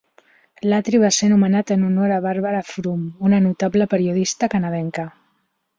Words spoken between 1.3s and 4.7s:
nomenat en honor a Barbara Frum, una notable periodista